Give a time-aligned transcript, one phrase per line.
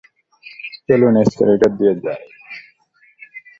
[0.85, 2.21] চলুন এস্কেলেটর দিয়ে যাই।